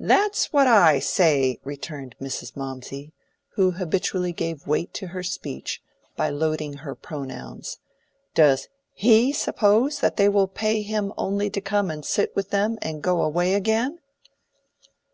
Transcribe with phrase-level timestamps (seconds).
[0.00, 2.54] "That is what I say," returned Mrs.
[2.54, 3.14] Mawmsey,
[3.54, 5.80] who habitually gave weight to her speech
[6.14, 7.78] by loading her pronouns.
[8.34, 12.76] "Does he suppose that people will pay him only to come and sit with them
[12.82, 13.98] and go away again?"